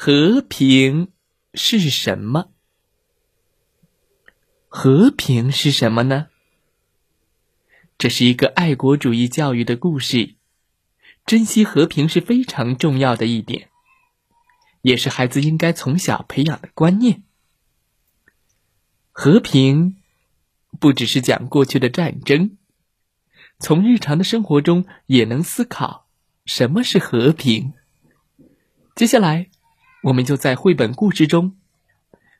[0.00, 1.08] 和平
[1.54, 2.52] 是什么？
[4.68, 6.28] 和平是什么呢？
[7.98, 10.36] 这是一个爱国主义教育的故事。
[11.26, 13.70] 珍惜和平是非常重要的一点，
[14.82, 17.24] 也是孩子应该从小培养的观念。
[19.10, 19.96] 和平
[20.78, 22.56] 不只是讲过去的战争，
[23.58, 26.06] 从日常的生活中也能思考
[26.46, 27.72] 什么是和平。
[28.94, 29.50] 接下来。
[30.02, 31.56] 我们就在绘本故事中，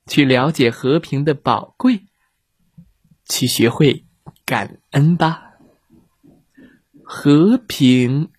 [0.07, 2.07] 去了解和平的宝贵，
[3.29, 4.07] 去学会
[4.45, 5.55] 感恩吧。
[7.03, 8.31] 和平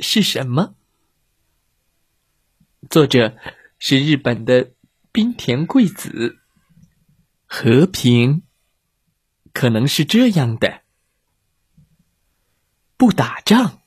[0.00, 0.74] 是什么？
[2.90, 3.36] 作者
[3.78, 4.72] 是日本的
[5.12, 6.38] 滨田贵子。
[7.46, 8.42] 和平
[9.52, 10.82] 可能是这样的：
[12.96, 13.80] 不打仗。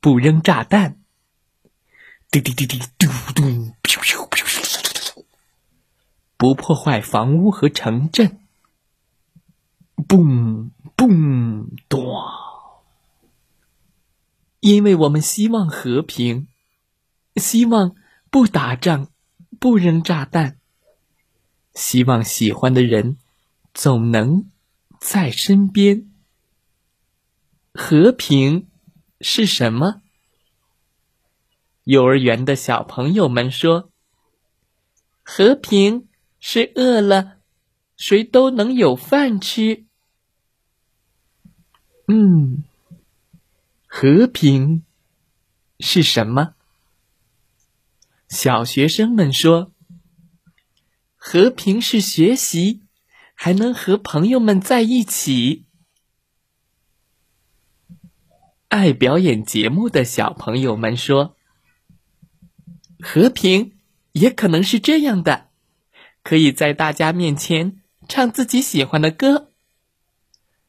[0.00, 1.00] 不扔炸弹，
[2.30, 3.74] 滴滴滴滴，嘟嘟，
[6.36, 8.38] 不破坏房屋和城镇，
[9.96, 12.00] 嘣嘣咚。
[14.60, 16.46] 因为我们希望和平，
[17.34, 17.96] 希望
[18.30, 19.08] 不打仗，
[19.58, 20.58] 不扔炸弹，
[21.74, 23.18] 希望喜欢的人
[23.74, 24.48] 总能
[25.00, 26.08] 在身边。
[27.74, 28.68] 和平。
[29.20, 30.02] 是什么？
[31.84, 33.90] 幼儿园的小朋友们说
[35.24, 36.08] ：“和平
[36.38, 37.38] 是饿了，
[37.96, 39.86] 谁都能有饭吃。”
[42.06, 42.64] 嗯，
[43.86, 44.84] 和平
[45.80, 46.54] 是什么？
[48.28, 49.72] 小学生们说
[51.16, 52.82] ：“和平是学习，
[53.34, 55.64] 还能和朋友们在一起。”
[58.68, 61.36] 爱表演节目的小朋友们说
[63.00, 63.78] ：“和平
[64.12, 65.48] 也可能是这样的，
[66.22, 69.52] 可以在大家面前唱自己喜欢的歌。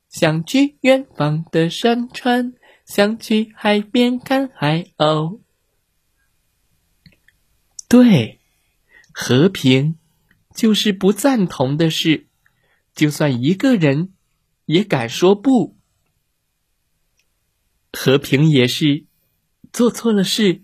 [0.08, 2.54] 想去远方的山川，
[2.86, 5.42] 想去海边看海鸥。
[7.90, 8.40] 对，
[9.12, 9.98] 和平
[10.56, 12.28] 就是不赞同的事，
[12.96, 14.14] 就算一个人
[14.66, 15.76] 也敢说不。”
[17.92, 19.06] 和平也是，
[19.74, 20.62] 做错了事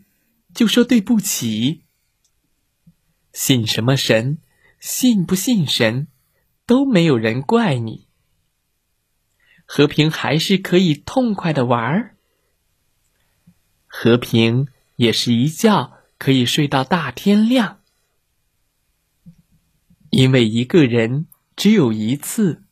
[0.53, 1.83] 就说对不起。
[3.33, 4.37] 信什么神，
[4.79, 6.07] 信不信神，
[6.65, 8.07] 都没有人怪你。
[9.65, 12.15] 和平还是可以痛快的玩儿。
[13.87, 17.81] 和平也是一觉可以睡到大天亮。
[20.11, 22.63] 因为一个人只有一次，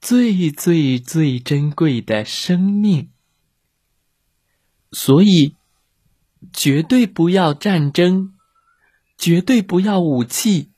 [0.00, 3.10] 最最最珍贵的生命。
[4.92, 5.54] 所以，
[6.52, 8.34] 绝对不要战争，
[9.18, 10.70] 绝对不要武器，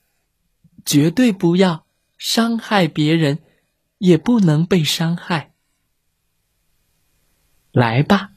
[0.84, 1.84] 绝对不要
[2.16, 3.38] 伤害别人，
[3.98, 5.52] 也不能被伤害。
[7.70, 8.32] 来吧，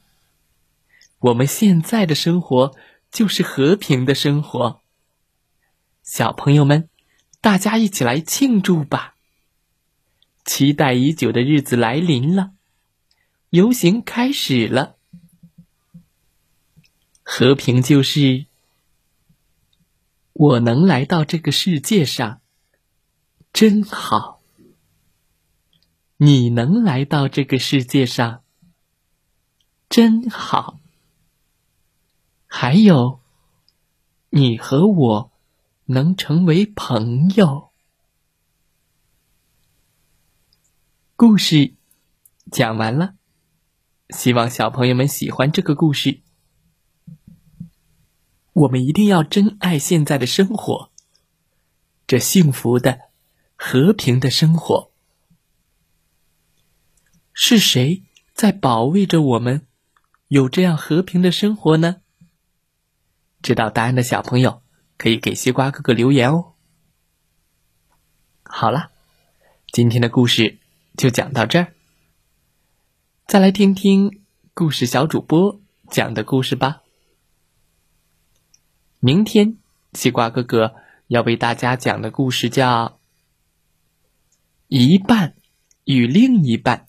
[1.18, 2.76] 我们现在的生活
[3.10, 4.80] 就是和平的生活。
[6.02, 6.88] 小朋友们，
[7.40, 9.14] 大家一起来庆祝吧！
[10.44, 12.52] 期待已久的日子来临了，
[13.50, 14.96] 游行开始了。
[17.34, 18.44] 和平就是
[20.34, 22.42] 我能来到这个世界上，
[23.54, 24.42] 真好。
[26.18, 28.44] 你能来到这个世界上，
[29.88, 30.78] 真好。
[32.46, 33.22] 还有，
[34.28, 35.32] 你和我
[35.86, 37.70] 能成为朋友。
[41.16, 41.72] 故事
[42.50, 43.14] 讲完了，
[44.10, 46.20] 希望小朋友们喜欢这个故事。
[48.52, 50.90] 我们一定要珍爱现在的生活，
[52.06, 53.00] 这幸福的、
[53.56, 54.90] 和平的生活。
[57.32, 58.02] 是谁
[58.34, 59.66] 在保卫着我们
[60.28, 62.02] 有这样和平的生活呢？
[63.40, 64.62] 知道答案的小朋友
[64.98, 66.52] 可以给西瓜哥哥留言哦。
[68.42, 68.90] 好了，
[69.72, 70.58] 今天的故事
[70.96, 71.72] 就讲到这儿。
[73.26, 74.22] 再来听听
[74.52, 75.58] 故事小主播
[75.90, 76.81] 讲的故事吧。
[79.04, 79.58] 明天，
[79.94, 80.76] 西瓜哥哥
[81.08, 82.86] 要为大家讲的故事叫
[84.68, 85.34] 《一半
[85.82, 86.86] 与另一半》，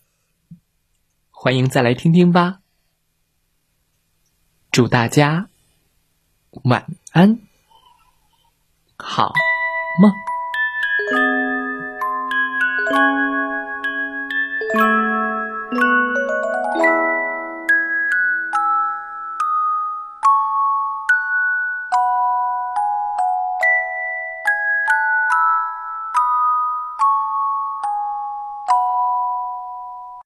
[1.32, 2.60] 欢迎再来听听吧。
[4.70, 5.50] 祝大家
[6.52, 7.40] 晚安，
[8.96, 9.34] 好
[10.00, 10.14] 梦。